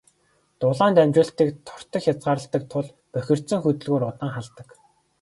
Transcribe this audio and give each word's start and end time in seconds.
Дулаан 0.59 0.93
дамжуулалтыг 0.95 1.49
тортог 1.67 2.01
хязгаарладаг 2.05 2.63
тул 2.71 2.87
бохирдсон 3.13 3.59
хөдөлгүүр 3.61 4.03
удаан 4.09 4.31
халдаг. 4.35 4.67